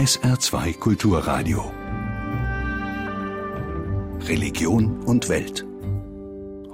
SR2 0.00 0.78
Kulturradio. 0.78 1.74
Religion 4.26 5.02
und 5.04 5.28
Welt. 5.28 5.69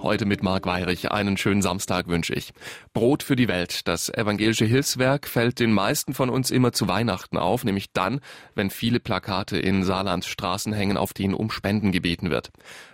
Heute 0.03 0.27
mit 0.27 0.43
Marc 0.43 0.67
Weirich. 0.67 1.11
Einen 1.11 1.39
schönen 1.39 1.63
Samstag 1.63 2.07
wünsche 2.07 2.35
ich. 2.35 2.53
Brot 2.93 3.23
für 3.23 3.35
die 3.35 3.49
Welt. 3.49 3.89
Das 3.89 4.11
evangelische 4.11 4.67
Hilfswerk 4.67 5.27
fällt 5.27 5.59
den 5.59 5.73
meisten 5.73 6.13
von 6.13 6.29
uns 6.29 6.51
immer 6.51 6.73
zu 6.73 6.87
Weihnachten 6.87 7.39
auf, 7.39 7.65
nämlich 7.65 7.93
dann, 7.93 8.21
wenn 8.55 8.69
viele 8.69 9.01
Plakate 9.01 9.59
in 9.59 9.85
Saarlands 9.85 10.27
Straßen 10.27 10.75
hängen, 10.75 10.99
auf 10.99 11.15
denen 11.15 11.35
um 11.35 11.51
Spenden 11.51 11.93
gebeten 11.93 12.31
wird. 12.31 12.51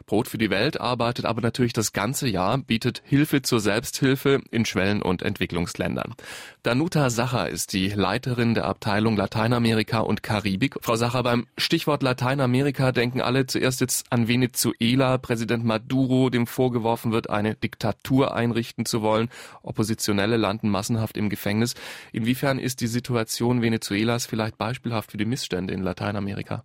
Brot 0.06 0.28
für 0.28 0.38
die 0.38 0.50
Welt 0.50 0.80
arbeitet 0.80 1.24
aber 1.24 1.40
natürlich 1.40 1.72
das 1.72 1.92
ganze 1.92 2.28
Jahr, 2.28 2.58
bietet 2.58 3.02
Hilfe 3.04 3.42
zur 3.42 3.60
Selbsthilfe 3.60 4.40
in 4.50 4.64
Schwellen- 4.64 5.02
und 5.02 5.22
Entwicklungsländern. 5.22 6.14
Danuta 6.62 7.10
Sacher 7.10 7.48
ist 7.48 7.72
die 7.72 7.88
Leiterin 7.88 8.54
der 8.54 8.64
Abteilung 8.64 9.16
Lateinamerika 9.16 10.00
und 10.00 10.22
Karibik. 10.22 10.76
Frau 10.82 10.96
Sacher, 10.96 11.22
beim 11.22 11.46
Stichwort 11.56 12.02
Lateinamerika 12.02 12.92
denken 12.92 13.20
alle 13.20 13.46
zuerst 13.46 13.80
jetzt 13.80 14.06
an 14.10 14.28
Venezuela, 14.28 15.18
Präsident 15.18 15.64
Maduro, 15.64 16.30
dem 16.30 16.46
vorgeworfen 16.46 16.91
wird, 17.12 17.30
eine 17.30 17.54
Diktatur 17.54 18.34
einrichten 18.34 18.84
zu 18.86 19.02
wollen. 19.02 19.28
Oppositionelle 19.62 20.36
landen 20.36 20.68
massenhaft 20.68 21.16
im 21.16 21.28
Gefängnis. 21.28 21.74
Inwiefern 22.12 22.58
ist 22.58 22.80
die 22.80 22.86
Situation 22.86 23.62
Venezuelas 23.62 24.26
vielleicht 24.26 24.58
beispielhaft 24.58 25.10
für 25.10 25.16
die 25.16 25.24
Missstände 25.24 25.72
in 25.72 25.82
Lateinamerika? 25.82 26.64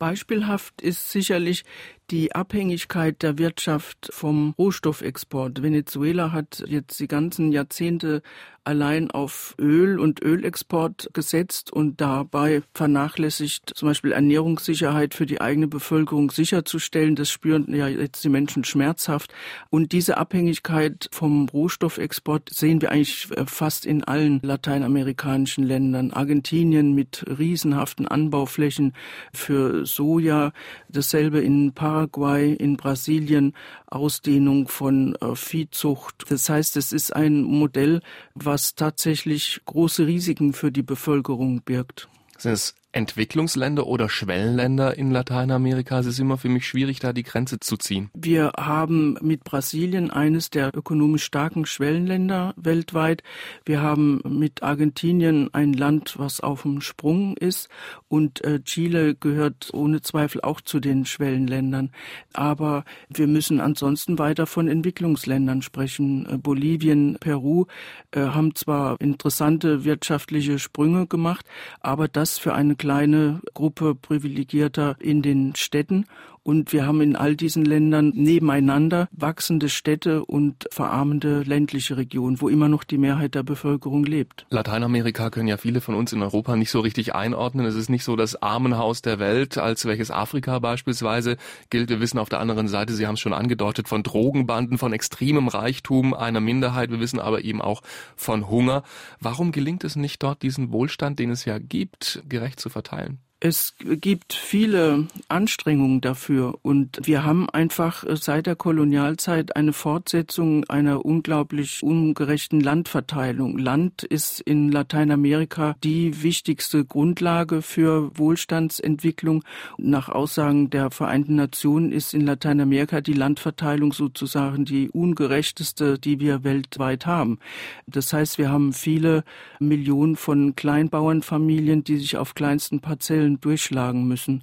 Beispielhaft 0.00 0.80
ist 0.80 1.12
sicherlich 1.12 1.64
die 2.10 2.34
Abhängigkeit 2.34 3.22
der 3.22 3.38
Wirtschaft 3.38 4.10
vom 4.12 4.54
Rohstoffexport. 4.58 5.62
Venezuela 5.62 6.32
hat 6.32 6.64
jetzt 6.66 6.98
die 6.98 7.08
ganzen 7.08 7.52
Jahrzehnte 7.52 8.22
allein 8.64 9.10
auf 9.10 9.54
Öl 9.58 9.98
und 9.98 10.22
Ölexport 10.22 11.08
gesetzt 11.14 11.72
und 11.72 12.00
dabei 12.00 12.62
vernachlässigt, 12.74 13.72
zum 13.74 13.88
Beispiel 13.88 14.12
Ernährungssicherheit 14.12 15.14
für 15.14 15.24
die 15.24 15.40
eigene 15.40 15.66
Bevölkerung 15.66 16.30
sicherzustellen. 16.30 17.16
Das 17.16 17.30
spüren 17.30 17.74
ja 17.74 17.88
jetzt 17.88 18.22
die 18.22 18.28
Menschen 18.28 18.64
schmerzhaft. 18.64 19.32
Und 19.70 19.92
diese 19.92 20.18
Abhängigkeit 20.18 21.08
vom 21.10 21.48
Rohstoffexport 21.48 22.50
sehen 22.50 22.82
wir 22.82 22.90
eigentlich 22.90 23.28
fast 23.46 23.86
in 23.86 24.04
allen 24.04 24.40
lateinamerikanischen 24.42 25.64
Ländern. 25.64 26.12
Argentinien 26.12 26.94
mit 26.94 27.24
riesenhaften 27.26 28.06
Anbauflächen 28.06 28.92
für 29.32 29.86
Soja, 29.86 30.52
dasselbe 30.88 31.40
in 31.40 31.72
Paraguay 31.72 31.99
Paraguay, 32.00 32.54
in 32.54 32.76
Brasilien 32.76 33.54
Ausdehnung 33.86 34.68
von 34.68 35.14
äh, 35.16 35.34
Viehzucht. 35.34 36.30
Das 36.30 36.48
heißt, 36.48 36.76
es 36.76 36.92
ist 36.92 37.14
ein 37.14 37.42
Modell, 37.42 38.00
was 38.34 38.74
tatsächlich 38.74 39.60
große 39.66 40.06
Risiken 40.06 40.54
für 40.54 40.72
die 40.72 40.82
Bevölkerung 40.82 41.60
birgt. 41.62 42.08
Sind 42.38 42.52
es 42.52 42.74
Entwicklungsländer 42.92 43.86
oder 43.86 44.08
Schwellenländer 44.08 44.96
in 44.96 45.10
Lateinamerika? 45.10 46.00
Es 46.00 46.06
ist 46.06 46.18
immer 46.18 46.38
für 46.38 46.48
mich 46.48 46.66
schwierig, 46.66 46.98
da 46.98 47.12
die 47.12 47.22
Grenze 47.22 47.60
zu 47.60 47.76
ziehen. 47.76 48.10
Wir 48.14 48.52
haben 48.56 49.16
mit 49.20 49.44
Brasilien 49.44 50.10
eines 50.10 50.50
der 50.50 50.74
ökonomisch 50.74 51.24
starken 51.24 51.66
Schwellenländer 51.66 52.54
weltweit. 52.56 53.22
Wir 53.64 53.80
haben 53.80 54.20
mit 54.28 54.62
Argentinien 54.62 55.52
ein 55.52 55.72
Land, 55.72 56.14
was 56.18 56.40
auf 56.40 56.62
dem 56.62 56.80
Sprung 56.80 57.36
ist. 57.36 57.68
Und 58.08 58.42
äh, 58.44 58.60
Chile 58.62 59.14
gehört 59.14 59.70
ohne 59.72 60.00
Zweifel 60.00 60.40
auch 60.40 60.60
zu 60.60 60.80
den 60.80 61.04
Schwellenländern. 61.04 61.92
Aber 62.32 62.84
wir 63.08 63.26
müssen 63.26 63.60
ansonsten 63.60 64.18
weiter 64.18 64.46
von 64.46 64.66
Entwicklungsländern 64.66 65.62
sprechen. 65.62 66.26
Äh, 66.28 66.38
Bolivien, 66.38 67.18
Peru 67.20 67.66
äh, 68.10 68.20
haben 68.20 68.54
zwar 68.54 69.00
interessante 69.00 69.84
wirtschaftliche 69.84 70.58
Sprünge 70.58 71.06
gemacht, 71.06 71.46
aber 71.80 72.08
das 72.08 72.38
für 72.38 72.54
eine 72.54 72.76
kleine 72.80 73.42
Gruppe 73.52 73.94
privilegierter 73.94 74.96
in 75.00 75.20
den 75.20 75.54
Städten 75.54 76.06
und 76.42 76.72
wir 76.72 76.86
haben 76.86 77.00
in 77.00 77.16
all 77.16 77.36
diesen 77.36 77.64
Ländern 77.64 78.12
nebeneinander 78.14 79.08
wachsende 79.12 79.68
Städte 79.68 80.24
und 80.24 80.66
verarmende 80.70 81.42
ländliche 81.42 81.96
Regionen, 81.96 82.40
wo 82.40 82.48
immer 82.48 82.68
noch 82.68 82.84
die 82.84 82.98
Mehrheit 82.98 83.34
der 83.34 83.42
Bevölkerung 83.42 84.04
lebt. 84.04 84.46
Lateinamerika 84.50 85.30
können 85.30 85.48
ja 85.48 85.56
viele 85.56 85.80
von 85.80 85.94
uns 85.94 86.12
in 86.12 86.22
Europa 86.22 86.56
nicht 86.56 86.70
so 86.70 86.80
richtig 86.80 87.14
einordnen. 87.14 87.66
Es 87.66 87.74
ist 87.74 87.90
nicht 87.90 88.04
so 88.04 88.16
das 88.16 88.40
Armenhaus 88.40 89.02
der 89.02 89.18
Welt, 89.18 89.58
als 89.58 89.84
welches 89.84 90.10
Afrika 90.10 90.58
beispielsweise 90.58 91.36
gilt. 91.68 91.88
Wir 91.88 92.00
wissen 92.00 92.18
auf 92.18 92.28
der 92.28 92.40
anderen 92.40 92.68
Seite, 92.68 92.94
Sie 92.94 93.06
haben 93.06 93.14
es 93.14 93.20
schon 93.20 93.32
angedeutet, 93.32 93.88
von 93.88 94.02
Drogenbanden, 94.02 94.78
von 94.78 94.92
extremem 94.92 95.48
Reichtum 95.48 96.14
einer 96.14 96.40
Minderheit. 96.40 96.90
Wir 96.90 97.00
wissen 97.00 97.20
aber 97.20 97.44
eben 97.44 97.60
auch 97.60 97.82
von 98.16 98.48
Hunger. 98.48 98.82
Warum 99.20 99.52
gelingt 99.52 99.84
es 99.84 99.96
nicht 99.96 100.22
dort, 100.22 100.42
diesen 100.42 100.72
Wohlstand, 100.72 101.18
den 101.18 101.30
es 101.30 101.44
ja 101.44 101.58
gibt, 101.58 102.22
gerecht 102.28 102.60
zu 102.60 102.70
verteilen? 102.70 103.18
Es 103.42 103.74
gibt 103.78 104.34
viele 104.34 105.06
Anstrengungen 105.28 106.02
dafür 106.02 106.58
und 106.60 107.00
wir 107.04 107.24
haben 107.24 107.48
einfach 107.48 108.04
seit 108.06 108.44
der 108.44 108.54
Kolonialzeit 108.54 109.56
eine 109.56 109.72
Fortsetzung 109.72 110.64
einer 110.64 111.06
unglaublich 111.06 111.82
ungerechten 111.82 112.60
Landverteilung. 112.60 113.56
Land 113.56 114.02
ist 114.02 114.40
in 114.42 114.70
Lateinamerika 114.70 115.74
die 115.82 116.22
wichtigste 116.22 116.84
Grundlage 116.84 117.62
für 117.62 118.10
Wohlstandsentwicklung. 118.18 119.42
Nach 119.78 120.10
Aussagen 120.10 120.68
der 120.68 120.90
Vereinten 120.90 121.36
Nationen 121.36 121.92
ist 121.92 122.12
in 122.12 122.26
Lateinamerika 122.26 123.00
die 123.00 123.14
Landverteilung 123.14 123.94
sozusagen 123.94 124.66
die 124.66 124.90
ungerechteste, 124.90 125.98
die 125.98 126.20
wir 126.20 126.44
weltweit 126.44 127.06
haben. 127.06 127.38
Das 127.86 128.12
heißt, 128.12 128.36
wir 128.36 128.50
haben 128.50 128.74
viele 128.74 129.24
Millionen 129.60 130.16
von 130.16 130.54
Kleinbauernfamilien, 130.56 131.84
die 131.84 131.96
sich 131.96 132.18
auf 132.18 132.34
kleinsten 132.34 132.80
Parzellen 132.80 133.29
durchschlagen 133.38 134.08
müssen. 134.08 134.42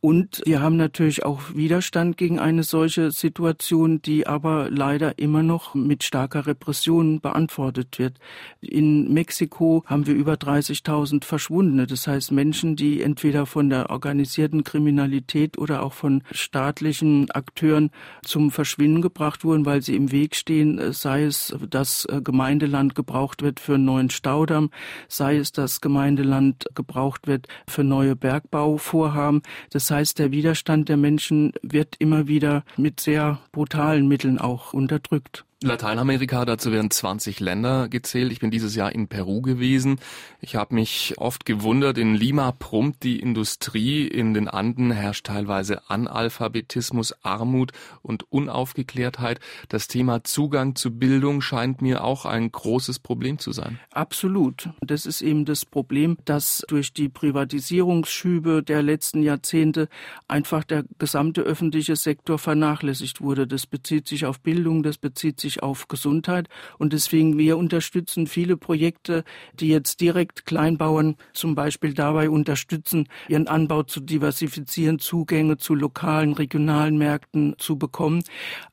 Und 0.00 0.42
wir 0.44 0.62
haben 0.62 0.76
natürlich 0.76 1.24
auch 1.24 1.40
Widerstand 1.54 2.16
gegen 2.16 2.38
eine 2.38 2.62
solche 2.62 3.10
Situation, 3.10 4.00
die 4.00 4.28
aber 4.28 4.70
leider 4.70 5.18
immer 5.18 5.42
noch 5.42 5.74
mit 5.74 6.04
starker 6.04 6.46
Repression 6.46 7.20
beantwortet 7.20 7.98
wird. 7.98 8.18
In 8.60 9.12
Mexiko 9.12 9.82
haben 9.86 10.06
wir 10.06 10.14
über 10.14 10.34
30.000 10.34 11.24
Verschwundene. 11.24 11.88
Das 11.88 12.06
heißt 12.06 12.30
Menschen, 12.30 12.76
die 12.76 13.02
entweder 13.02 13.44
von 13.44 13.70
der 13.70 13.90
organisierten 13.90 14.62
Kriminalität 14.62 15.58
oder 15.58 15.82
auch 15.82 15.94
von 15.94 16.22
staatlichen 16.30 17.28
Akteuren 17.32 17.90
zum 18.22 18.52
Verschwinden 18.52 19.02
gebracht 19.02 19.42
wurden, 19.42 19.66
weil 19.66 19.82
sie 19.82 19.96
im 19.96 20.12
Weg 20.12 20.36
stehen, 20.36 20.92
sei 20.92 21.24
es, 21.24 21.56
dass 21.68 22.06
Gemeindeland 22.22 22.94
gebraucht 22.94 23.42
wird 23.42 23.58
für 23.58 23.74
einen 23.74 23.86
neuen 23.86 24.10
Staudamm, 24.10 24.70
sei 25.08 25.38
es, 25.38 25.50
dass 25.50 25.80
Gemeindeland 25.80 26.66
gebraucht 26.76 27.26
wird 27.26 27.48
für 27.66 27.82
neue 27.82 28.14
Bergbauvorhaben. 28.14 29.42
Das 29.70 29.87
das 29.88 29.96
heißt, 29.96 30.18
der 30.18 30.32
Widerstand 30.32 30.90
der 30.90 30.98
Menschen 30.98 31.54
wird 31.62 31.96
immer 31.98 32.28
wieder 32.28 32.62
mit 32.76 33.00
sehr 33.00 33.40
brutalen 33.52 34.06
Mitteln 34.06 34.38
auch 34.38 34.74
unterdrückt. 34.74 35.46
Lateinamerika, 35.60 36.44
dazu 36.44 36.70
werden 36.70 36.88
20 36.88 37.40
Länder 37.40 37.88
gezählt. 37.88 38.30
Ich 38.30 38.38
bin 38.38 38.52
dieses 38.52 38.76
Jahr 38.76 38.92
in 38.92 39.08
Peru 39.08 39.42
gewesen. 39.42 39.98
Ich 40.40 40.54
habe 40.54 40.72
mich 40.72 41.14
oft 41.18 41.44
gewundert, 41.44 41.98
in 41.98 42.14
Lima 42.14 42.52
prummt 42.52 43.02
die 43.02 43.18
Industrie, 43.18 44.06
in 44.06 44.34
den 44.34 44.46
Anden 44.46 44.92
herrscht 44.92 45.26
teilweise 45.26 45.90
Analphabetismus, 45.90 47.12
Armut 47.24 47.72
und 48.02 48.30
Unaufgeklärtheit. 48.30 49.40
Das 49.68 49.88
Thema 49.88 50.22
Zugang 50.22 50.76
zu 50.76 50.96
Bildung 50.96 51.40
scheint 51.40 51.82
mir 51.82 52.04
auch 52.04 52.24
ein 52.24 52.52
großes 52.52 53.00
Problem 53.00 53.40
zu 53.40 53.50
sein. 53.50 53.80
Absolut. 53.90 54.68
Das 54.80 55.06
ist 55.06 55.22
eben 55.22 55.44
das 55.44 55.64
Problem, 55.64 56.18
dass 56.24 56.64
durch 56.68 56.92
die 56.92 57.08
Privatisierungsschübe 57.08 58.62
der 58.62 58.84
letzten 58.84 59.24
Jahrzehnte 59.24 59.88
einfach 60.28 60.62
der 60.62 60.84
gesamte 61.00 61.40
öffentliche 61.40 61.96
Sektor 61.96 62.38
vernachlässigt 62.38 63.20
wurde. 63.20 63.48
Das 63.48 63.66
bezieht 63.66 64.06
sich 64.06 64.24
auf 64.24 64.38
Bildung, 64.38 64.84
das 64.84 64.98
bezieht 64.98 65.40
sich 65.40 65.47
sich 65.48 65.62
auf 65.62 65.88
Gesundheit. 65.88 66.48
Und 66.78 66.92
deswegen, 66.92 67.38
wir 67.38 67.56
unterstützen 67.56 68.26
viele 68.26 68.56
Projekte, 68.56 69.24
die 69.54 69.68
jetzt 69.68 70.00
direkt 70.00 70.46
Kleinbauern 70.46 71.16
zum 71.32 71.54
Beispiel 71.54 71.94
dabei 71.94 72.30
unterstützen, 72.30 73.08
ihren 73.28 73.48
Anbau 73.48 73.82
zu 73.82 74.00
diversifizieren, 74.00 74.98
Zugänge 74.98 75.56
zu 75.56 75.74
lokalen, 75.74 76.34
regionalen 76.34 76.98
Märkten 76.98 77.54
zu 77.58 77.78
bekommen. 77.78 78.22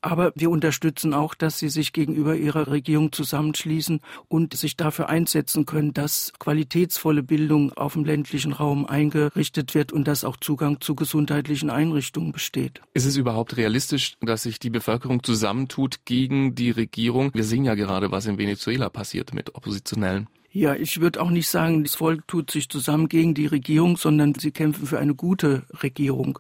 Aber 0.02 0.34
wir 0.36 0.50
unterstützen 0.50 1.14
auch, 1.14 1.34
dass 1.34 1.60
sie 1.60 1.70
sich 1.70 1.94
gegenüber 1.94 2.36
ihrer 2.36 2.68
Regierung 2.68 3.12
zusammenschließen 3.12 4.02
und 4.28 4.54
sich 4.56 4.76
dafür 4.76 5.10
einsetzen 5.10 5.66
können, 5.66 5.94
dass 5.94 6.34
qualitätsvolle 6.40 7.24
Bildung 7.24 7.72
auf 7.74 7.94
dem 7.94 8.04
ländlichen 8.04 8.52
Raum 8.52 8.86
eingerichtet 8.86 9.74
wird 9.74 9.94
und 9.94 10.08
dass 10.08 10.24
auch 10.24 10.38
Zugang 10.38 10.82
zu 10.82 10.96
gesundheitlichen 10.96 11.70
Einrichtungen 11.70 12.32
besteht. 12.32 12.82
Ist 12.94 13.06
es 13.06 13.16
überhaupt 13.16 13.58
realistisch, 13.58 14.18
dass 14.22 14.44
sich 14.44 14.60
die 14.60 14.70
Bevölkerung 14.70 15.24
zusammentut 15.24 16.06
gegen 16.06 16.56
die 16.56 16.65
die 16.66 16.72
Regierung. 16.72 17.32
Wir 17.34 17.44
sehen 17.44 17.64
ja 17.64 17.76
gerade, 17.76 18.12
was 18.12 18.26
in 18.26 18.38
Venezuela 18.38 18.90
passiert 18.90 19.34
mit 19.34 19.56
Oppositionellen. 19.56 20.28
Ja, 20.52 20.74
ich 20.74 21.02
würde 21.02 21.22
auch 21.22 21.30
nicht 21.30 21.50
sagen, 21.50 21.84
das 21.84 21.96
Volk 21.96 22.28
tut 22.28 22.50
sich 22.50 22.70
zusammen 22.70 23.10
gegen 23.10 23.34
die 23.34 23.46
Regierung, 23.46 23.98
sondern 23.98 24.34
sie 24.36 24.52
kämpfen 24.52 24.88
für 24.88 25.00
eine 25.00 25.14
gute 25.14 25.64
Regierung. 25.84 26.40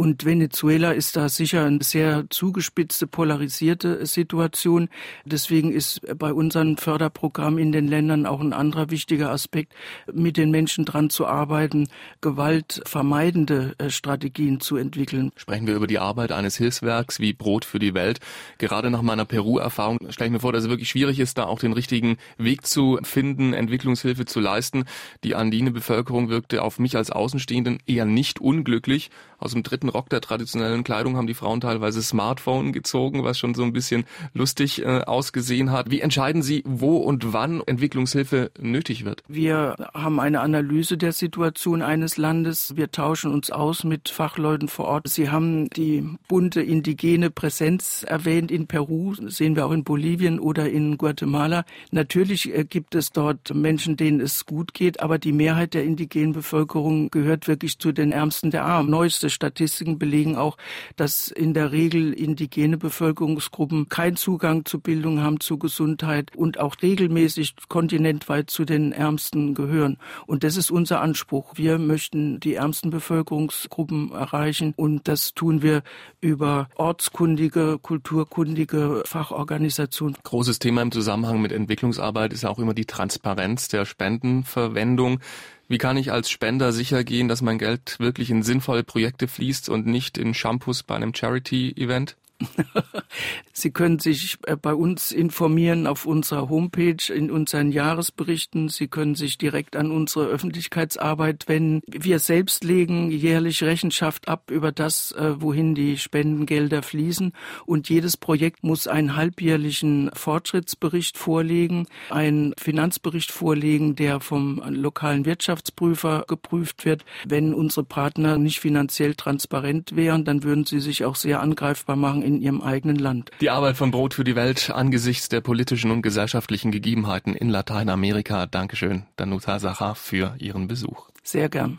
Und 0.00 0.24
Venezuela 0.24 0.92
ist 0.92 1.16
da 1.16 1.28
sicher 1.28 1.66
eine 1.66 1.82
sehr 1.82 2.24
zugespitzte, 2.30 3.06
polarisierte 3.06 4.06
Situation. 4.06 4.88
Deswegen 5.26 5.70
ist 5.72 6.00
bei 6.16 6.32
unseren 6.32 6.78
Förderprogrammen 6.78 7.58
in 7.58 7.70
den 7.70 7.86
Ländern 7.86 8.24
auch 8.24 8.40
ein 8.40 8.54
anderer 8.54 8.88
wichtiger 8.88 9.30
Aspekt, 9.30 9.74
mit 10.10 10.38
den 10.38 10.50
Menschen 10.50 10.86
dran 10.86 11.10
zu 11.10 11.26
arbeiten, 11.26 11.86
gewaltvermeidende 12.22 13.74
äh, 13.76 13.90
Strategien 13.90 14.60
zu 14.60 14.78
entwickeln. 14.78 15.32
Sprechen 15.36 15.66
wir 15.66 15.74
über 15.74 15.86
die 15.86 15.98
Arbeit 15.98 16.32
eines 16.32 16.56
Hilfswerks 16.56 17.20
wie 17.20 17.34
Brot 17.34 17.66
für 17.66 17.78
die 17.78 17.92
Welt. 17.92 18.20
Gerade 18.56 18.90
nach 18.90 19.02
meiner 19.02 19.26
Peru-Erfahrung 19.26 19.98
stelle 20.08 20.28
ich 20.28 20.32
mir 20.32 20.40
vor, 20.40 20.54
dass 20.54 20.64
es 20.64 20.70
wirklich 20.70 20.88
schwierig 20.88 21.20
ist, 21.20 21.36
da 21.36 21.44
auch 21.44 21.58
den 21.58 21.74
richtigen 21.74 22.16
Weg 22.38 22.66
zu 22.66 22.98
finden, 23.02 23.52
Entwicklungshilfe 23.52 24.24
zu 24.24 24.40
leisten. 24.40 24.84
Die 25.24 25.34
andine 25.34 25.72
Bevölkerung 25.72 26.30
wirkte 26.30 26.62
auf 26.62 26.78
mich 26.78 26.96
als 26.96 27.10
Außenstehenden 27.10 27.80
eher 27.86 28.06
nicht 28.06 28.40
unglücklich. 28.40 29.10
Aus 29.36 29.52
dem 29.52 29.62
dritten 29.62 29.89
Rock 29.90 30.08
der 30.08 30.20
traditionellen 30.20 30.84
Kleidung 30.84 31.16
haben 31.16 31.26
die 31.26 31.34
Frauen 31.34 31.60
teilweise 31.60 32.02
Smartphone 32.02 32.72
gezogen, 32.72 33.24
was 33.24 33.38
schon 33.38 33.54
so 33.54 33.62
ein 33.62 33.72
bisschen 33.72 34.04
lustig 34.32 34.82
äh, 34.82 35.00
ausgesehen 35.02 35.70
hat. 35.70 35.90
Wie 35.90 36.00
entscheiden 36.00 36.42
Sie, 36.42 36.62
wo 36.66 36.96
und 36.98 37.32
wann 37.32 37.62
Entwicklungshilfe 37.66 38.50
nötig 38.58 39.04
wird? 39.04 39.22
Wir 39.28 39.76
haben 39.94 40.20
eine 40.20 40.40
Analyse 40.40 40.96
der 40.96 41.12
Situation 41.12 41.82
eines 41.82 42.16
Landes. 42.16 42.76
Wir 42.76 42.90
tauschen 42.90 43.32
uns 43.32 43.50
aus 43.50 43.84
mit 43.84 44.08
Fachleuten 44.08 44.68
vor 44.68 44.86
Ort. 44.86 45.08
Sie 45.08 45.30
haben 45.30 45.68
die 45.70 46.08
bunte 46.28 46.62
indigene 46.62 47.30
Präsenz 47.30 48.04
erwähnt 48.06 48.50
in 48.50 48.66
Peru, 48.66 49.14
sehen 49.14 49.56
wir 49.56 49.66
auch 49.66 49.72
in 49.72 49.84
Bolivien 49.84 50.38
oder 50.38 50.68
in 50.68 50.98
Guatemala. 50.98 51.64
Natürlich 51.90 52.54
äh, 52.54 52.64
gibt 52.64 52.94
es 52.94 53.10
dort 53.10 53.54
Menschen, 53.54 53.96
denen 53.96 54.20
es 54.20 54.46
gut 54.46 54.74
geht, 54.74 55.00
aber 55.00 55.18
die 55.18 55.32
Mehrheit 55.32 55.74
der 55.74 55.84
indigenen 55.84 56.32
Bevölkerung 56.32 57.10
gehört 57.10 57.48
wirklich 57.48 57.78
zu 57.78 57.92
den 57.92 58.12
Ärmsten 58.12 58.50
der 58.50 58.64
Armen. 58.64 58.90
Neueste 58.90 59.30
Statistiken 59.80 59.98
belegen 59.98 60.36
auch, 60.36 60.56
dass 60.96 61.28
in 61.28 61.54
der 61.54 61.72
Regel 61.72 62.12
indigene 62.12 62.76
Bevölkerungsgruppen 62.76 63.88
keinen 63.88 64.16
Zugang 64.16 64.64
zu 64.64 64.80
Bildung 64.80 65.20
haben, 65.20 65.40
zu 65.40 65.58
Gesundheit 65.58 66.36
und 66.36 66.58
auch 66.60 66.76
regelmäßig 66.82 67.54
kontinentweit 67.68 68.50
zu 68.50 68.64
den 68.64 68.92
Ärmsten 68.92 69.54
gehören. 69.54 69.96
Und 70.26 70.44
das 70.44 70.56
ist 70.56 70.70
unser 70.70 71.00
Anspruch. 71.00 71.52
Wir 71.56 71.78
möchten 71.78 72.40
die 72.40 72.54
ärmsten 72.54 72.90
Bevölkerungsgruppen 72.90 74.12
erreichen 74.12 74.74
und 74.76 75.08
das 75.08 75.34
tun 75.34 75.62
wir 75.62 75.82
über 76.20 76.68
ortskundige, 76.76 77.78
kulturkundige 77.80 79.02
Fachorganisationen. 79.06 80.16
Großes 80.22 80.58
Thema 80.58 80.82
im 80.82 80.92
Zusammenhang 80.92 81.40
mit 81.40 81.52
Entwicklungsarbeit 81.52 82.32
ist 82.32 82.44
auch 82.44 82.58
immer 82.58 82.74
die 82.74 82.84
Transparenz 82.84 83.68
der 83.68 83.84
Spendenverwendung. 83.86 85.20
Wie 85.70 85.78
kann 85.78 85.96
ich 85.96 86.10
als 86.10 86.28
Spender 86.30 86.72
sicher 86.72 87.04
gehen, 87.04 87.28
dass 87.28 87.42
mein 87.42 87.56
Geld 87.56 88.00
wirklich 88.00 88.28
in 88.28 88.42
sinnvolle 88.42 88.82
Projekte 88.82 89.28
fließt 89.28 89.68
und 89.68 89.86
nicht 89.86 90.18
in 90.18 90.34
Shampoos 90.34 90.82
bei 90.82 90.96
einem 90.96 91.14
Charity-Event? 91.14 92.16
Sie 93.52 93.70
können 93.70 93.98
sich 93.98 94.38
äh, 94.46 94.56
bei 94.56 94.74
uns 94.74 95.12
informieren 95.12 95.86
auf 95.86 96.06
unserer 96.06 96.48
Homepage, 96.48 97.12
in 97.12 97.30
unseren 97.30 97.72
Jahresberichten. 97.72 98.68
Sie 98.68 98.88
können 98.88 99.14
sich 99.14 99.38
direkt 99.38 99.76
an 99.76 99.90
unsere 99.90 100.26
Öffentlichkeitsarbeit 100.26 101.48
wenden. 101.48 101.82
Wir 101.86 102.18
selbst 102.18 102.64
legen 102.64 103.10
jährlich 103.10 103.62
Rechenschaft 103.62 104.28
ab 104.28 104.50
über 104.50 104.72
das, 104.72 105.12
äh, 105.12 105.40
wohin 105.40 105.74
die 105.74 105.98
Spendengelder 105.98 106.82
fließen. 106.82 107.32
Und 107.66 107.88
jedes 107.88 108.16
Projekt 108.16 108.64
muss 108.64 108.86
einen 108.86 109.16
halbjährlichen 109.16 110.10
Fortschrittsbericht 110.14 111.18
vorlegen, 111.18 111.86
einen 112.08 112.54
Finanzbericht 112.58 113.32
vorlegen, 113.32 113.96
der 113.96 114.20
vom 114.20 114.62
lokalen 114.68 115.26
Wirtschaftsprüfer 115.26 116.24
geprüft 116.26 116.84
wird. 116.84 117.04
Wenn 117.26 117.52
unsere 117.52 117.84
Partner 117.84 118.38
nicht 118.38 118.60
finanziell 118.60 119.14
transparent 119.14 119.96
wären, 119.96 120.24
dann 120.24 120.42
würden 120.42 120.64
sie 120.64 120.80
sich 120.80 121.04
auch 121.04 121.16
sehr 121.16 121.40
angreifbar 121.40 121.96
machen 121.96 122.22
in 122.30 122.40
ihrem 122.40 122.62
eigenen 122.62 122.96
Land. 122.96 123.30
Die 123.40 123.50
Arbeit 123.50 123.76
von 123.76 123.90
Brot 123.90 124.14
für 124.14 124.24
die 124.24 124.36
Welt 124.36 124.70
angesichts 124.70 125.28
der 125.28 125.40
politischen 125.40 125.90
und 125.90 126.02
gesellschaftlichen 126.02 126.70
Gegebenheiten 126.70 127.34
in 127.34 127.50
Lateinamerika. 127.50 128.46
Dankeschön, 128.46 129.04
Danuta 129.16 129.58
Sacha, 129.58 129.94
für 129.94 130.34
Ihren 130.38 130.68
Besuch. 130.68 131.08
Sehr 131.22 131.48
gern 131.48 131.78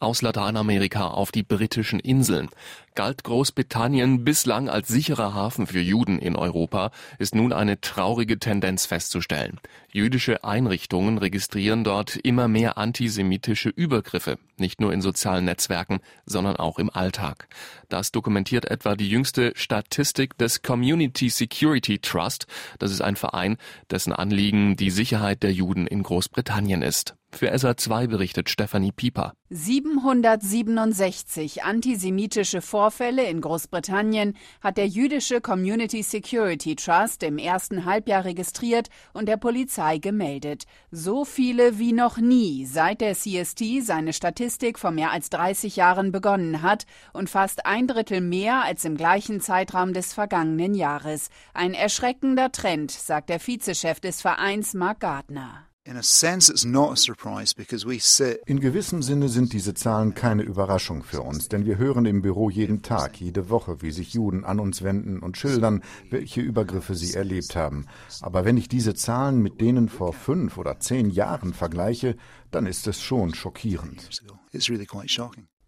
aus 0.00 0.22
Lateinamerika 0.22 1.08
auf 1.08 1.32
die 1.32 1.42
britischen 1.42 2.00
Inseln. 2.00 2.48
Galt 2.94 3.22
Großbritannien 3.24 4.24
bislang 4.24 4.68
als 4.68 4.88
sicherer 4.88 5.34
Hafen 5.34 5.66
für 5.66 5.80
Juden 5.80 6.18
in 6.18 6.34
Europa, 6.34 6.90
ist 7.18 7.34
nun 7.34 7.52
eine 7.52 7.80
traurige 7.80 8.38
Tendenz 8.38 8.86
festzustellen. 8.86 9.60
Jüdische 9.92 10.42
Einrichtungen 10.44 11.18
registrieren 11.18 11.84
dort 11.84 12.16
immer 12.16 12.48
mehr 12.48 12.76
antisemitische 12.76 13.68
Übergriffe, 13.68 14.38
nicht 14.56 14.80
nur 14.80 14.92
in 14.92 15.00
sozialen 15.00 15.44
Netzwerken, 15.44 16.00
sondern 16.26 16.56
auch 16.56 16.78
im 16.78 16.90
Alltag. 16.90 17.48
Das 17.88 18.12
dokumentiert 18.12 18.64
etwa 18.64 18.96
die 18.96 19.08
jüngste 19.08 19.52
Statistik 19.54 20.36
des 20.38 20.62
Community 20.62 21.30
Security 21.30 21.98
Trust. 21.98 22.46
Das 22.78 22.90
ist 22.90 23.00
ein 23.00 23.16
Verein, 23.16 23.56
dessen 23.90 24.12
Anliegen 24.12 24.76
die 24.76 24.90
Sicherheit 24.90 25.42
der 25.42 25.52
Juden 25.52 25.86
in 25.86 26.02
Großbritannien 26.02 26.82
ist. 26.82 27.17
Für 27.30 27.52
SA2 27.52 28.08
berichtet 28.08 28.48
Stefanie 28.48 28.90
Pieper. 28.90 29.34
767 29.50 31.62
antisemitische 31.62 32.62
Vorfälle 32.62 33.24
in 33.24 33.40
Großbritannien 33.40 34.36
hat 34.60 34.76
der 34.76 34.88
jüdische 34.88 35.40
Community 35.40 36.02
Security 36.02 36.74
Trust 36.74 37.22
im 37.22 37.38
ersten 37.38 37.84
Halbjahr 37.84 38.24
registriert 38.24 38.88
und 39.12 39.28
der 39.28 39.36
Polizei 39.36 39.98
gemeldet. 39.98 40.64
So 40.90 41.24
viele 41.24 41.78
wie 41.78 41.92
noch 41.92 42.18
nie, 42.18 42.66
seit 42.66 43.02
der 43.02 43.14
CST 43.14 43.82
seine 43.82 44.12
Statistik 44.12 44.76
vor 44.78 44.90
mehr 44.90 45.12
als 45.12 45.30
30 45.30 45.76
Jahren 45.76 46.10
begonnen 46.12 46.62
hat 46.62 46.86
und 47.12 47.30
fast 47.30 47.66
ein 47.66 47.86
Drittel 47.86 48.20
mehr 48.20 48.64
als 48.64 48.84
im 48.84 48.96
gleichen 48.96 49.40
Zeitraum 49.40 49.92
des 49.92 50.12
vergangenen 50.12 50.74
Jahres. 50.74 51.28
Ein 51.54 51.74
erschreckender 51.74 52.50
Trend, 52.52 52.90
sagt 52.90 53.28
der 53.28 53.38
Vizechef 53.38 54.00
des 54.00 54.22
Vereins 54.22 54.74
Mark 54.74 54.98
Gardner. 55.00 55.67
In 58.44 58.60
gewissem 58.60 59.00
Sinne 59.02 59.30
sind 59.30 59.54
diese 59.54 59.72
Zahlen 59.72 60.14
keine 60.14 60.42
Überraschung 60.42 61.02
für 61.02 61.22
uns, 61.22 61.48
denn 61.48 61.64
wir 61.64 61.78
hören 61.78 62.04
im 62.04 62.20
Büro 62.20 62.50
jeden 62.50 62.82
Tag, 62.82 63.18
jede 63.18 63.48
Woche, 63.48 63.80
wie 63.80 63.90
sich 63.90 64.12
Juden 64.12 64.44
an 64.44 64.60
uns 64.60 64.82
wenden 64.82 65.20
und 65.20 65.38
schildern, 65.38 65.82
welche 66.10 66.42
Übergriffe 66.42 66.94
sie 66.94 67.14
erlebt 67.14 67.56
haben. 67.56 67.86
Aber 68.20 68.44
wenn 68.44 68.58
ich 68.58 68.68
diese 68.68 68.94
Zahlen 68.94 69.40
mit 69.40 69.62
denen 69.62 69.88
vor 69.88 70.12
fünf 70.12 70.58
oder 70.58 70.78
zehn 70.78 71.08
Jahren 71.08 71.54
vergleiche, 71.54 72.16
dann 72.50 72.66
ist 72.66 72.86
es 72.86 73.00
schon 73.00 73.34
schockierend. 73.34 74.10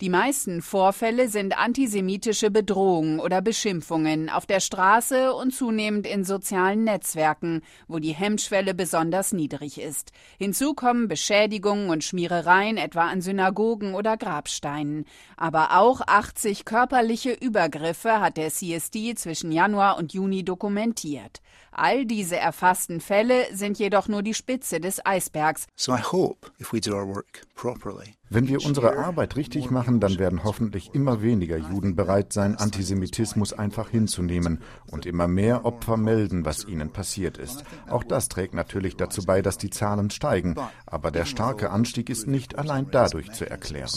Die 0.01 0.09
meisten 0.09 0.63
Vorfälle 0.63 1.29
sind 1.29 1.59
antisemitische 1.59 2.51
Bedrohungen 2.51 3.21
oder 3.21 3.43
Beschimpfungen 3.43 4.31
auf 4.31 4.47
der 4.47 4.61
Straße 4.61 5.35
und 5.35 5.55
zunehmend 5.55 6.07
in 6.07 6.25
sozialen 6.25 6.85
Netzwerken, 6.85 7.61
wo 7.87 7.99
die 7.99 8.15
Hemmschwelle 8.15 8.73
besonders 8.73 9.35
niedrig 9.35 9.79
ist. 9.79 10.13
Hinzu 10.39 10.73
kommen 10.73 11.07
Beschädigungen 11.07 11.91
und 11.91 12.03
Schmierereien 12.03 12.79
etwa 12.79 13.09
an 13.09 13.21
Synagogen 13.21 13.95
oder 13.95 14.17
Grabsteinen. 14.17 15.05
Aber 15.37 15.79
auch 15.79 16.01
80 16.07 16.65
körperliche 16.65 17.33
Übergriffe 17.33 18.21
hat 18.23 18.39
der 18.39 18.49
CSD 18.49 19.15
zwischen 19.17 19.53
Januar 19.53 19.99
und 19.99 20.15
Juni 20.15 20.47
dokumentiert. 20.47 21.43
All 21.73 22.07
diese 22.07 22.39
erfassten 22.39 23.03
Fälle 23.03 23.55
sind 23.55 23.79
jedoch 23.79 24.09
nur 24.09 24.23
die 24.23 24.35
Spitze 24.35 24.81
des 24.81 25.05
Eisbergs. 25.05 25.67
So 25.77 25.93
I 25.93 26.01
hope 26.01 26.51
if 26.59 26.73
we 26.73 26.81
do 26.81 26.95
our 26.95 27.07
work 27.07 27.43
properly 27.55 28.15
wenn 28.33 28.47
wir 28.47 28.65
unsere 28.65 28.97
Arbeit 28.97 29.35
richtig 29.35 29.73
machen, 29.73 29.99
dann 29.99 30.21
werden 30.21 30.45
hoffentlich 30.45 30.95
immer 30.95 31.21
weniger 31.21 31.57
Juden 31.57 31.97
bereit 31.97 32.33
sein, 32.33 32.55
Antisemitismus 32.55 33.53
einfach 33.53 33.89
hinzunehmen 33.89 34.61
und 34.89 35.05
immer 35.05 35.27
mehr 35.27 35.65
Opfer 35.65 35.97
melden, 35.97 36.45
was 36.45 36.65
ihnen 36.65 36.93
passiert 36.93 37.39
ist. 37.39 37.65
Auch 37.89 38.05
das 38.05 38.29
trägt 38.29 38.55
natürlich 38.55 38.97
dazu 38.97 39.25
bei, 39.25 39.43
dass 39.43 39.59
die 39.59 39.71
Zahlen 39.71 40.11
steigen, 40.11 40.55
aber 40.87 41.11
der 41.11 41.25
starke 41.25 41.71
Anstieg 41.71 42.09
ist 42.09 42.29
nicht 42.29 42.57
allein 42.57 42.87
dadurch 42.93 43.33
zu 43.33 43.51
erklären. 43.51 43.91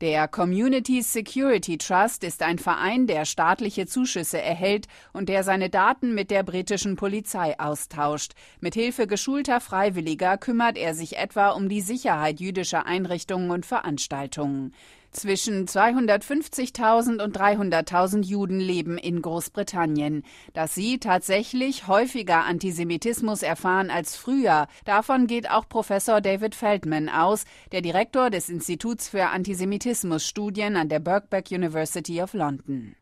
Der 0.00 0.28
Community 0.28 1.02
Security 1.02 1.76
Trust 1.76 2.24
ist 2.24 2.42
ein 2.42 2.58
Verein, 2.58 3.06
der 3.06 3.26
staatliche 3.26 3.86
Zuschüsse 3.86 4.40
erhält 4.40 4.86
und 5.12 5.28
der 5.28 5.44
seine 5.44 5.68
Daten 5.68 6.14
mit 6.14 6.30
der 6.30 6.42
britischen 6.42 6.96
Polizei 6.96 7.58
austauscht. 7.58 8.32
Mit 8.60 8.74
Hilfe 8.74 9.06
geschulter 9.06 9.60
Freiwilliger 9.60 10.38
kümmert 10.38 10.78
er 10.78 10.94
sich 10.94 11.18
etwa 11.18 11.50
um 11.50 11.68
die 11.68 11.82
Sicherheit 11.82 12.40
jüdischer 12.40 12.86
Einrichtungen 12.86 13.50
und 13.50 13.66
Veranstaltungen. 13.66 14.72
Zwischen 15.10 15.66
250.000 15.66 17.22
und 17.22 17.36
300.000 17.36 18.24
Juden 18.24 18.60
leben 18.60 18.98
in 18.98 19.22
Großbritannien. 19.22 20.22
Dass 20.52 20.74
sie 20.74 20.98
tatsächlich 20.98 21.88
häufiger 21.88 22.44
Antisemitismus 22.44 23.42
erfahren 23.42 23.90
als 23.90 24.16
früher, 24.16 24.68
davon 24.84 25.26
geht 25.26 25.50
auch 25.50 25.68
Professor 25.68 26.20
David 26.20 26.54
Feldman 26.54 27.08
aus, 27.08 27.44
der 27.72 27.80
Direktor 27.80 28.30
des 28.30 28.48
Instituts 28.48 29.08
für 29.08 29.26
Antisemitismusstudien 29.26 30.76
an 30.76 30.88
der 30.88 31.00
Birkbeck 31.00 31.50
University 31.50 32.22
of 32.22 32.34
London. 32.34 32.94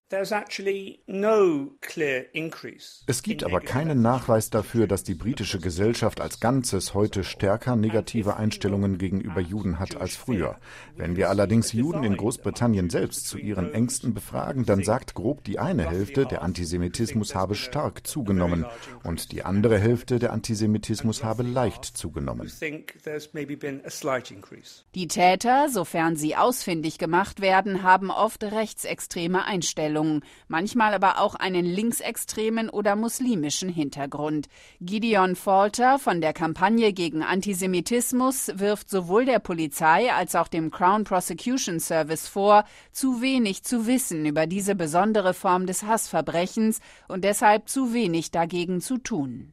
Es 3.08 3.22
gibt 3.24 3.42
aber 3.42 3.60
keinen 3.60 4.02
Nachweis 4.02 4.50
dafür, 4.50 4.86
dass 4.86 5.02
die 5.02 5.16
britische 5.16 5.58
Gesellschaft 5.58 6.20
als 6.20 6.38
Ganzes 6.38 6.94
heute 6.94 7.24
stärker 7.24 7.74
negative 7.74 8.36
Einstellungen 8.36 8.98
gegenüber 8.98 9.40
Juden 9.40 9.80
hat 9.80 9.96
als 9.96 10.14
früher. 10.14 10.58
Wenn 10.94 11.16
wir 11.16 11.28
allerdings 11.28 11.72
Juden 11.72 12.04
in 12.04 12.16
Großbritannien 12.16 12.88
selbst 12.88 13.26
zu 13.26 13.36
ihren 13.36 13.74
Ängsten 13.74 14.14
befragen, 14.14 14.64
dann 14.64 14.84
sagt 14.84 15.14
grob 15.14 15.42
die 15.42 15.58
eine 15.58 15.90
Hälfte, 15.90 16.24
der 16.24 16.42
Antisemitismus 16.42 17.34
habe 17.34 17.56
stark 17.56 18.06
zugenommen 18.06 18.64
und 19.02 19.32
die 19.32 19.42
andere 19.42 19.76
Hälfte, 19.80 20.20
der 20.20 20.32
Antisemitismus 20.32 21.24
habe 21.24 21.42
leicht 21.42 21.84
zugenommen. 21.84 22.48
Die 24.94 25.08
Täter, 25.08 25.68
sofern 25.68 26.14
sie 26.14 26.36
ausfindig 26.36 26.98
gemacht 26.98 27.40
werden, 27.40 27.82
haben 27.82 28.12
oft 28.12 28.44
rechtsextreme 28.44 29.44
Einstellungen. 29.44 29.95
Einstellungen, 29.96 30.22
manchmal 30.48 30.94
aber 30.94 31.20
auch 31.20 31.34
einen 31.34 31.64
linksextremen 31.64 32.68
oder 32.68 32.96
muslimischen 32.96 33.68
Hintergrund. 33.68 34.48
Gideon 34.80 35.36
Falter 35.36 35.98
von 35.98 36.20
der 36.20 36.32
Kampagne 36.32 36.92
gegen 36.92 37.22
Antisemitismus 37.22 38.50
wirft 38.54 38.90
sowohl 38.90 39.24
der 39.24 39.38
Polizei 39.38 40.12
als 40.12 40.34
auch 40.34 40.48
dem 40.48 40.70
Crown 40.70 41.04
Prosecution 41.04 41.80
Service 41.80 42.28
vor, 42.28 42.64
zu 42.92 43.20
wenig 43.20 43.64
zu 43.64 43.86
wissen 43.86 44.26
über 44.26 44.46
diese 44.46 44.74
besondere 44.74 45.34
Form 45.34 45.66
des 45.66 45.82
Hassverbrechens 45.82 46.80
und 47.08 47.24
deshalb 47.24 47.68
zu 47.68 47.92
wenig 47.92 48.30
dagegen 48.30 48.80
zu 48.80 48.98
tun. 48.98 49.52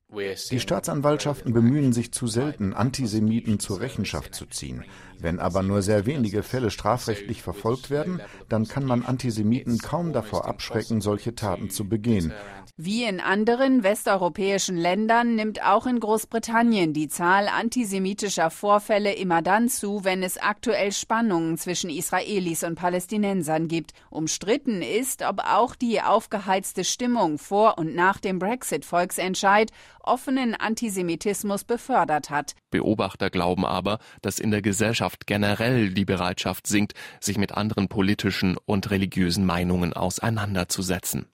Die 0.52 0.60
Staatsanwaltschaften 0.60 1.54
bemühen 1.54 1.94
sich 1.94 2.12
zu 2.12 2.28
selten, 2.28 2.74
Antisemiten 2.74 3.60
zur 3.60 3.80
Rechenschaft 3.80 4.36
zu 4.36 4.46
ziehen. 4.46 4.84
Wenn 5.20 5.40
aber 5.40 5.64
nur 5.64 5.82
sehr 5.82 6.06
wenige 6.06 6.44
Fälle 6.44 6.72
strafrechtlich 6.72 7.42
verfolgt 7.42 7.90
werden, 7.90 8.22
dann 8.50 8.68
kann 8.68 8.86
man 8.86 9.04
Antisemiten 9.04 9.78
kaum 9.78 10.14
davor 10.14 10.48
abschrecken, 10.48 11.02
solche 11.02 11.36
Taten 11.36 11.70
zu 11.70 11.88
begehen. 11.88 12.34
Wie 12.76 13.04
in 13.04 13.20
anderen 13.20 13.84
westeuropäischen 13.84 14.78
Ländern 14.78 15.36
nimmt 15.36 15.64
auch 15.64 15.86
in 15.86 16.00
Großbritannien 16.00 16.92
die 16.92 17.08
Zahl 17.08 17.48
antisemitischer 17.48 18.50
Vorfälle 18.50 19.14
immer 19.14 19.44
dann 19.44 19.70
zu, 19.70 20.04
wenn 20.04 20.24
es 20.24 20.40
aktuell 20.40 20.92
Spannungen 20.92 21.60
zwischen 21.60 21.92
Israelis 21.92 22.64
und 22.64 22.74
Palästinensern 22.74 23.68
gibt. 23.68 23.92
Umstritten 24.10 24.82
ist, 24.82 25.22
ob 25.22 25.42
auch 25.46 25.76
die 25.76 26.02
aufgeheizte 26.02 26.84
Stimmung 26.84 27.38
vor 27.38 27.78
und 27.78 27.94
nach 27.94 28.20
dem 28.20 28.40
Brexit-Volksentscheid 28.40 29.70
offenen 30.00 30.56
Antisemitismus 30.56 31.66
befördert 31.66 32.32
hat. 32.32 32.56
Beobachter 32.72 33.30
glauben 33.30 33.68
aber, 33.68 34.00
dass 34.24 34.40
in 34.40 34.50
der 34.50 34.64
Gesellschaft 34.64 35.28
generell 35.28 35.92
die 35.92 36.06
Bereitschaft 36.06 36.66
sinkt, 36.66 36.94
sich 37.20 37.38
mit 37.38 37.52
anderen 37.52 37.88
politischen 37.88 38.58
und 38.66 38.90
religiösen 38.90 39.46
Meinungen 39.46 39.94
auseinanderzusetzen. 39.94 41.28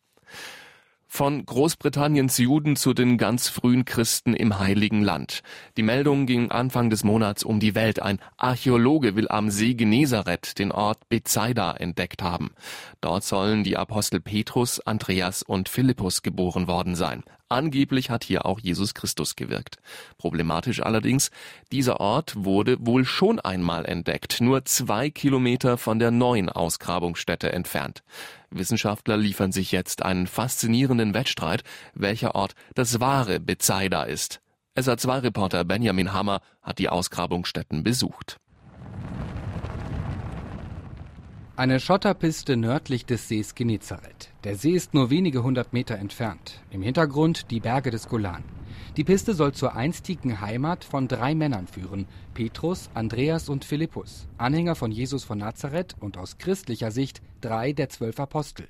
Von 1.11 1.43
Großbritanniens 1.43 2.37
Juden 2.37 2.75
zu 2.75 2.93
den 2.93 3.17
ganz 3.17 3.49
frühen 3.49 3.83
Christen 3.83 4.35
im 4.35 4.59
Heiligen 4.59 5.01
Land. 5.01 5.41
Die 5.75 5.81
Meldung 5.81 6.27
ging 6.27 6.51
Anfang 6.51 6.91
des 6.91 7.03
Monats 7.03 7.43
um 7.43 7.59
die 7.59 7.73
Welt. 7.73 7.99
Ein 7.99 8.19
Archäologe 8.37 9.15
will 9.15 9.27
am 9.27 9.49
See 9.49 9.73
Genezareth 9.73 10.59
den 10.59 10.71
Ort 10.71 11.09
Bethsaida 11.09 11.73
entdeckt 11.73 12.21
haben. 12.21 12.51
Dort 13.01 13.23
sollen 13.23 13.63
die 13.63 13.75
Apostel 13.75 14.21
Petrus, 14.21 14.79
Andreas 14.81 15.41
und 15.41 15.67
Philippus 15.67 16.21
geboren 16.21 16.67
worden 16.67 16.93
sein. 16.93 17.23
Angeblich 17.49 18.11
hat 18.11 18.23
hier 18.23 18.45
auch 18.45 18.59
Jesus 18.59 18.93
Christus 18.93 19.35
gewirkt. 19.35 19.77
Problematisch 20.19 20.83
allerdings, 20.83 21.31
dieser 21.71 21.99
Ort 21.99 22.35
wurde 22.35 22.77
wohl 22.79 23.05
schon 23.05 23.39
einmal 23.39 23.85
entdeckt, 23.87 24.39
nur 24.39 24.65
zwei 24.65 25.09
Kilometer 25.09 25.79
von 25.79 25.97
der 25.97 26.11
neuen 26.11 26.49
Ausgrabungsstätte 26.49 27.51
entfernt. 27.51 28.03
Wissenschaftler 28.51 29.17
liefern 29.17 29.51
sich 29.51 29.71
jetzt 29.71 30.03
einen 30.03 30.27
faszinierenden 30.27 31.15
Wettstreit, 31.15 31.63
welcher 31.95 32.35
Ort 32.35 32.53
das 32.75 32.99
wahre 32.99 33.39
Bethsaida 33.39 34.03
ist. 34.03 34.41
SA2-Reporter 34.75 35.65
Benjamin 35.65 36.13
Hammer 36.13 36.41
hat 36.61 36.77
die 36.77 36.89
Ausgrabungsstätten 36.89 37.83
besucht. 37.83 38.37
Eine 41.59 41.81
Schotterpiste 41.81 42.55
nördlich 42.55 43.05
des 43.05 43.27
Sees 43.27 43.53
Genezareth. 43.53 44.29
Der 44.45 44.55
See 44.55 44.71
ist 44.71 44.93
nur 44.93 45.09
wenige 45.09 45.43
hundert 45.43 45.73
Meter 45.73 45.97
entfernt. 45.97 46.61
Im 46.71 46.81
Hintergrund 46.81 47.51
die 47.51 47.59
Berge 47.59 47.91
des 47.91 48.07
Golan. 48.07 48.45
Die 48.95 49.03
Piste 49.03 49.33
soll 49.33 49.51
zur 49.51 49.75
einstigen 49.75 50.39
Heimat 50.39 50.85
von 50.85 51.09
drei 51.09 51.35
Männern 51.35 51.67
führen: 51.67 52.07
Petrus, 52.33 52.89
Andreas 52.93 53.49
und 53.49 53.65
Philippus, 53.65 54.29
Anhänger 54.37 54.75
von 54.75 54.89
Jesus 54.89 55.25
von 55.25 55.39
Nazareth 55.39 55.97
und 55.99 56.17
aus 56.17 56.37
christlicher 56.37 56.91
Sicht 56.91 57.21
drei 57.41 57.73
der 57.73 57.89
zwölf 57.89 58.21
Apostel. 58.21 58.69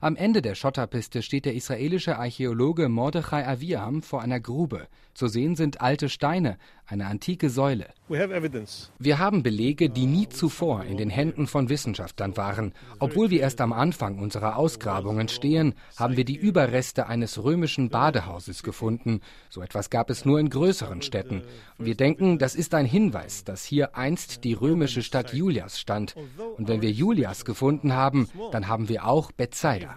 Am 0.00 0.14
Ende 0.14 0.42
der 0.42 0.54
Schotterpiste 0.54 1.22
steht 1.22 1.44
der 1.44 1.54
israelische 1.54 2.18
Archäologe 2.18 2.88
Mordechai 2.88 3.44
Aviam 3.44 4.02
vor 4.02 4.22
einer 4.22 4.38
Grube. 4.38 4.86
Zu 5.12 5.26
sehen 5.26 5.56
sind 5.56 5.80
alte 5.80 6.08
Steine, 6.08 6.58
eine 6.86 7.06
antike 7.06 7.50
Säule. 7.50 7.88
Wir 8.06 9.18
haben 9.18 9.42
Belege, 9.42 9.90
die 9.90 10.06
nie 10.06 10.28
zuvor 10.28 10.84
in 10.84 10.96
den 10.96 11.10
Händen 11.10 11.48
von 11.48 11.68
Wissenschaftlern 11.68 12.36
waren. 12.36 12.72
Obwohl 13.00 13.30
wir 13.30 13.40
erst 13.40 13.60
am 13.60 13.72
Anfang 13.72 14.20
unserer 14.20 14.56
Ausgrabungen 14.56 15.26
stehen, 15.26 15.74
haben 15.96 16.16
wir 16.16 16.24
die 16.24 16.36
Überreste 16.36 17.08
eines 17.08 17.42
römischen 17.42 17.88
Badehauses 17.88 18.62
gefunden. 18.62 19.20
So 19.50 19.60
etwas 19.60 19.90
gab 19.90 20.08
es 20.10 20.24
nur 20.24 20.38
in 20.38 20.50
größeren 20.50 21.02
Städten. 21.02 21.42
Wir 21.76 21.96
denken, 21.96 22.38
das 22.38 22.54
ist 22.54 22.72
ein 22.74 22.86
Hinweis, 22.86 23.42
dass 23.42 23.64
hier 23.64 23.96
einst 23.96 24.44
die 24.44 24.54
römische 24.54 25.02
Stadt 25.02 25.34
Julias 25.34 25.80
stand. 25.80 26.14
Und 26.56 26.68
wenn 26.68 26.82
wir 26.82 26.92
Julias 26.92 27.44
gefunden 27.44 27.92
haben, 27.92 28.28
dann 28.52 28.68
haben 28.68 28.88
wir 28.88 29.04
auch 29.04 29.32
Bethsaida. 29.32 29.87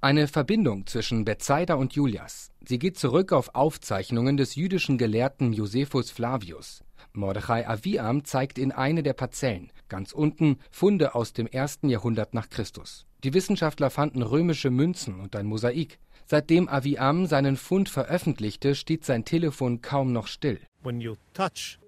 Eine 0.00 0.28
Verbindung 0.28 0.86
zwischen 0.86 1.24
Bethsaida 1.24 1.74
und 1.74 1.92
Julias. 1.94 2.50
Sie 2.64 2.78
geht 2.78 2.98
zurück 2.98 3.32
auf 3.32 3.54
Aufzeichnungen 3.54 4.36
des 4.36 4.54
jüdischen 4.54 4.98
Gelehrten 4.98 5.52
Josephus 5.52 6.10
Flavius. 6.10 6.82
Mordechai 7.12 7.68
Aviam 7.68 8.24
zeigt 8.24 8.58
in 8.58 8.72
eine 8.72 9.02
der 9.02 9.12
Parzellen, 9.12 9.70
ganz 9.88 10.12
unten, 10.12 10.58
Funde 10.70 11.14
aus 11.14 11.32
dem 11.32 11.46
ersten 11.46 11.88
Jahrhundert 11.88 12.32
nach 12.32 12.48
Christus. 12.48 13.06
Die 13.22 13.34
Wissenschaftler 13.34 13.90
fanden 13.90 14.22
römische 14.22 14.70
Münzen 14.70 15.20
und 15.20 15.36
ein 15.36 15.46
Mosaik. 15.46 15.98
Seitdem 16.26 16.68
Aviam 16.68 17.26
seinen 17.26 17.56
Fund 17.56 17.88
veröffentlichte, 17.88 18.74
steht 18.74 19.04
sein 19.04 19.24
Telefon 19.24 19.80
kaum 19.80 20.12
noch 20.12 20.26
still. 20.26 20.60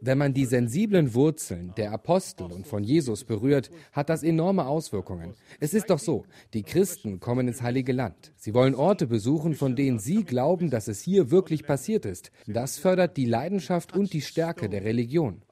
Wenn 0.01 0.19
man 0.19 0.35
die 0.35 0.45
sensiblen 0.45 1.15
Wurzeln 1.15 1.73
der 1.77 1.93
Apostel 1.93 2.45
und 2.45 2.67
von 2.67 2.85
Jesus 2.85 3.25
berührt, 3.25 3.71
hat 3.93 4.09
das 4.09 4.23
enorme 4.23 4.67
Auswirkungen. 4.67 5.35
Es 5.59 5.75
ist 5.75 5.91
doch 5.91 5.99
so, 5.99 6.25
die 6.53 6.63
Christen 6.63 7.19
kommen 7.19 7.49
ins 7.49 7.61
heilige 7.63 7.93
Land. 7.93 8.33
Sie 8.37 8.55
wollen 8.55 8.77
Orte 8.77 9.07
besuchen, 9.09 9.55
von 9.55 9.75
denen 9.75 9.99
sie 9.99 10.23
glauben, 10.23 10.71
dass 10.71 10.87
es 10.87 11.01
hier 11.01 11.33
wirklich 11.33 11.65
passiert 11.65 12.07
ist. 12.07 12.31
Das 12.47 12.79
fördert 12.79 13.17
die 13.17 13.27
Leidenschaft 13.27 13.97
und 13.97 14.13
die 14.13 14.23
Stärke 14.23 14.69
der 14.69 14.85
Religion. 14.85 15.43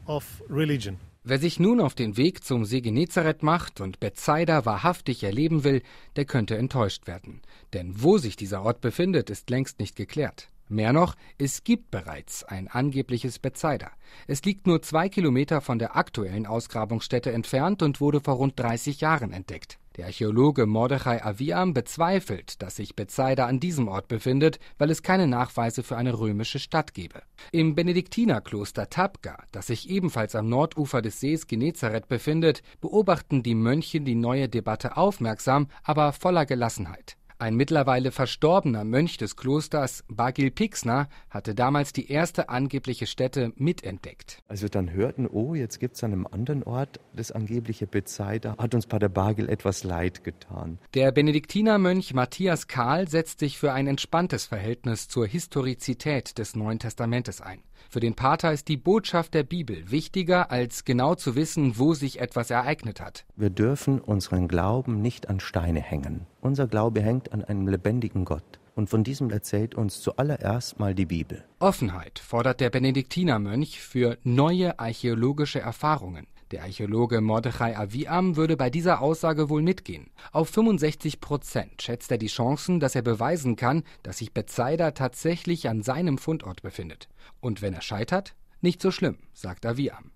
Wer 1.24 1.38
sich 1.38 1.60
nun 1.60 1.80
auf 1.80 1.94
den 1.94 2.16
Weg 2.16 2.42
zum 2.42 2.64
See 2.64 2.80
Genezareth 2.80 3.44
macht 3.44 3.80
und 3.80 4.00
Bethsaida 4.00 4.64
wahrhaftig 4.64 5.22
erleben 5.22 5.62
will, 5.62 5.82
der 6.16 6.24
könnte 6.24 6.56
enttäuscht 6.56 7.06
werden. 7.06 7.42
Denn 7.72 8.02
wo 8.02 8.18
sich 8.18 8.34
dieser 8.34 8.62
Ort 8.62 8.80
befindet, 8.80 9.30
ist 9.30 9.48
längst 9.48 9.78
nicht 9.78 9.94
geklärt. 9.94 10.48
Mehr 10.68 10.92
noch, 10.92 11.14
es 11.38 11.62
gibt 11.62 11.92
bereits 11.92 12.42
ein 12.42 12.66
angebliches 12.66 13.38
Bethsaida. 13.38 13.92
Es 14.26 14.42
liegt 14.42 14.66
nur 14.66 14.82
zwei 14.82 15.08
Kilometer 15.08 15.60
von 15.60 15.78
der 15.78 15.96
aktuellen 15.96 16.46
Ausgrabungsstätte 16.46 17.30
entfernt 17.30 17.82
und 17.82 18.00
wurde 18.00 18.20
vor 18.20 18.34
rund 18.34 18.58
30 18.58 19.00
Jahren 19.00 19.32
entdeckt. 19.32 19.78
Der 19.96 20.06
Archäologe 20.06 20.64
Mordechai 20.64 21.22
Aviam 21.22 21.74
bezweifelt, 21.74 22.62
dass 22.62 22.76
sich 22.76 22.96
Bethsaida 22.96 23.46
an 23.46 23.60
diesem 23.60 23.88
Ort 23.88 24.08
befindet, 24.08 24.58
weil 24.78 24.90
es 24.90 25.02
keine 25.02 25.26
Nachweise 25.26 25.82
für 25.82 25.96
eine 25.96 26.18
römische 26.18 26.58
Stadt 26.58 26.94
gebe. 26.94 27.22
Im 27.50 27.74
Benediktinerkloster 27.74 28.88
Tabga, 28.88 29.36
das 29.52 29.66
sich 29.66 29.90
ebenfalls 29.90 30.34
am 30.34 30.48
Nordufer 30.48 31.02
des 31.02 31.20
Sees 31.20 31.46
Genezareth 31.46 32.08
befindet, 32.08 32.62
beobachten 32.80 33.42
die 33.42 33.54
Mönche 33.54 34.00
die 34.00 34.14
neue 34.14 34.48
Debatte 34.48 34.96
aufmerksam, 34.96 35.68
aber 35.82 36.12
voller 36.12 36.46
Gelassenheit. 36.46 37.16
Ein 37.42 37.56
mittlerweile 37.56 38.12
verstorbener 38.12 38.84
Mönch 38.84 39.16
des 39.16 39.34
Klosters, 39.34 40.04
Bagil 40.06 40.52
Pixner, 40.52 41.08
hatte 41.28 41.56
damals 41.56 41.92
die 41.92 42.08
erste 42.08 42.48
angebliche 42.48 43.08
Stätte 43.08 43.52
mitentdeckt. 43.56 44.44
Als 44.46 44.62
wir 44.62 44.68
dann 44.68 44.92
hörten, 44.92 45.26
oh, 45.26 45.56
jetzt 45.56 45.80
gibt 45.80 45.96
es 45.96 46.04
an 46.04 46.12
einem 46.12 46.28
anderen 46.28 46.62
Ort 46.62 47.00
das 47.12 47.32
angebliche 47.32 47.88
Bethsaida, 47.88 48.54
hat 48.58 48.76
uns 48.76 48.86
Pater 48.86 49.08
Bagil 49.08 49.48
etwas 49.48 49.82
leid 49.82 50.22
getan. 50.22 50.78
Der 50.94 51.10
Benediktinermönch 51.10 52.14
Matthias 52.14 52.68
Kahl 52.68 53.08
setzt 53.08 53.40
sich 53.40 53.58
für 53.58 53.72
ein 53.72 53.88
entspanntes 53.88 54.46
Verhältnis 54.46 55.08
zur 55.08 55.26
Historizität 55.26 56.38
des 56.38 56.54
Neuen 56.54 56.78
Testamentes 56.78 57.40
ein. 57.40 57.58
Für 57.88 58.00
den 58.00 58.14
Pater 58.14 58.52
ist 58.52 58.68
die 58.68 58.76
Botschaft 58.76 59.34
der 59.34 59.42
Bibel 59.42 59.90
wichtiger, 59.90 60.50
als 60.50 60.84
genau 60.84 61.14
zu 61.14 61.36
wissen, 61.36 61.78
wo 61.78 61.94
sich 61.94 62.20
etwas 62.20 62.50
ereignet 62.50 63.00
hat. 63.00 63.24
Wir 63.36 63.50
dürfen 63.50 64.00
unseren 64.00 64.48
Glauben 64.48 65.02
nicht 65.02 65.28
an 65.28 65.40
Steine 65.40 65.80
hängen. 65.80 66.26
Unser 66.40 66.66
Glaube 66.66 67.02
hängt 67.02 67.32
an 67.32 67.44
einem 67.44 67.68
lebendigen 67.68 68.24
Gott. 68.24 68.58
Und 68.74 68.88
von 68.88 69.04
diesem 69.04 69.30
erzählt 69.30 69.74
uns 69.74 70.00
zuallererst 70.00 70.78
mal 70.78 70.94
die 70.94 71.04
Bibel. 71.04 71.44
Offenheit 71.58 72.18
fordert 72.18 72.60
der 72.60 72.70
Benediktinermönch 72.70 73.80
für 73.80 74.16
neue 74.24 74.78
archäologische 74.78 75.60
Erfahrungen. 75.60 76.26
Der 76.52 76.64
Archäologe 76.64 77.22
Mordechai 77.22 77.78
Aviam 77.78 78.36
würde 78.36 78.58
bei 78.58 78.68
dieser 78.68 79.00
Aussage 79.00 79.48
wohl 79.48 79.62
mitgehen. 79.62 80.10
Auf 80.32 80.50
65 80.50 81.18
Prozent 81.18 81.80
schätzt 81.80 82.10
er 82.10 82.18
die 82.18 82.26
Chancen, 82.26 82.78
dass 82.78 82.94
er 82.94 83.00
beweisen 83.00 83.56
kann, 83.56 83.84
dass 84.02 84.18
sich 84.18 84.34
Bethsaida 84.34 84.90
tatsächlich 84.90 85.70
an 85.70 85.82
seinem 85.82 86.18
Fundort 86.18 86.60
befindet. 86.60 87.08
Und 87.40 87.62
wenn 87.62 87.72
er 87.72 87.80
scheitert, 87.80 88.34
nicht 88.60 88.82
so 88.82 88.90
schlimm, 88.90 89.16
sagt 89.32 89.64
Aviam. 89.64 90.12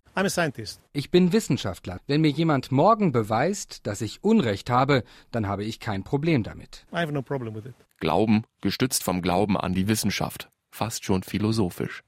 Ich 0.92 1.10
bin 1.10 1.32
Wissenschaftler. 1.32 2.00
Wenn 2.06 2.20
mir 2.20 2.30
jemand 2.30 2.70
morgen 2.70 3.12
beweist, 3.12 3.86
dass 3.86 4.02
ich 4.02 4.22
Unrecht 4.22 4.68
habe, 4.68 5.04
dann 5.30 5.48
habe 5.48 5.64
ich 5.64 5.80
kein 5.80 6.04
Problem 6.04 6.42
damit. 6.42 6.86
No 6.92 7.22
problem 7.22 7.54
Glauben, 7.98 8.44
gestützt 8.60 9.04
vom 9.04 9.22
Glauben 9.22 9.56
an 9.56 9.72
die 9.72 9.88
Wissenschaft. 9.88 10.50
Fast 10.70 11.06
schon 11.06 11.22
philosophisch. 11.22 12.02